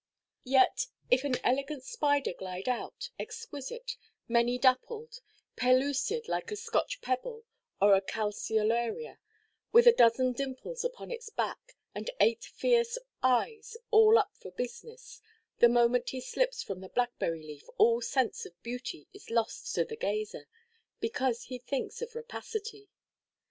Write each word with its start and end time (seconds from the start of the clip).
Yet 0.47 0.87
if 1.11 1.23
an 1.25 1.35
elegant 1.43 1.83
spider 1.83 2.33
glide 2.33 2.67
out, 2.67 3.11
exquisite, 3.19 3.97
many–dappled, 4.27 5.19
pellucid 5.55 6.27
like 6.27 6.49
a 6.49 6.55
Scotch 6.55 7.01
pebble 7.01 7.45
or 7.79 7.93
a 7.93 8.01
calceolaria, 8.01 9.19
with 9.71 9.85
a 9.85 9.91
dozen 9.93 10.33
dimples 10.33 10.83
upon 10.83 11.11
his 11.11 11.29
back, 11.29 11.75
and 11.93 12.09
eight 12.19 12.43
fierce 12.43 12.97
eyes 13.21 13.77
all 13.91 14.17
up 14.17 14.35
for 14.39 14.49
business, 14.49 15.21
the 15.59 15.69
moment 15.69 16.09
he 16.09 16.19
slips 16.19 16.63
from 16.63 16.81
the 16.81 16.89
blackberry–leaf 16.89 17.69
all 17.77 18.01
sense 18.01 18.43
of 18.47 18.59
beauty 18.63 19.07
is 19.13 19.29
lost 19.29 19.71
to 19.75 19.85
the 19.85 19.95
gazer, 19.95 20.47
because 20.99 21.43
he 21.43 21.59
thinks 21.59 22.01
of 22.01 22.15
rapacity. 22.15 22.89